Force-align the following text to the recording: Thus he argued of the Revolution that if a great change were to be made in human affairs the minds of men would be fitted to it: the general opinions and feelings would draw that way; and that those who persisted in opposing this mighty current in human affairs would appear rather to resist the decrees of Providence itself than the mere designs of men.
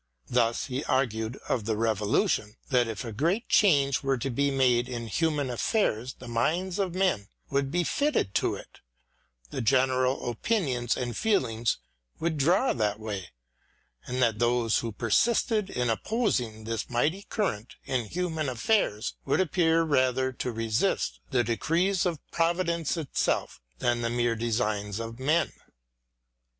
Thus 0.31 0.65
he 0.65 0.83
argued 0.85 1.37
of 1.47 1.65
the 1.65 1.77
Revolution 1.77 2.55
that 2.69 2.87
if 2.87 3.05
a 3.05 3.11
great 3.11 3.47
change 3.47 4.01
were 4.01 4.17
to 4.17 4.31
be 4.31 4.49
made 4.49 4.89
in 4.89 5.05
human 5.05 5.51
affairs 5.51 6.13
the 6.15 6.27
minds 6.27 6.79
of 6.79 6.95
men 6.95 7.27
would 7.51 7.69
be 7.69 7.83
fitted 7.83 8.33
to 8.33 8.55
it: 8.55 8.79
the 9.51 9.61
general 9.61 10.27
opinions 10.31 10.97
and 10.97 11.15
feelings 11.15 11.77
would 12.19 12.37
draw 12.37 12.73
that 12.73 12.99
way; 12.99 13.27
and 14.07 14.19
that 14.23 14.39
those 14.39 14.79
who 14.79 14.91
persisted 14.91 15.69
in 15.69 15.87
opposing 15.91 16.63
this 16.63 16.89
mighty 16.89 17.27
current 17.29 17.75
in 17.85 18.05
human 18.05 18.49
affairs 18.49 19.13
would 19.23 19.39
appear 19.39 19.83
rather 19.83 20.31
to 20.33 20.51
resist 20.51 21.19
the 21.29 21.43
decrees 21.43 22.07
of 22.07 22.17
Providence 22.31 22.97
itself 22.97 23.61
than 23.77 24.01
the 24.01 24.09
mere 24.09 24.35
designs 24.35 24.99
of 24.99 25.19
men. 25.19 25.53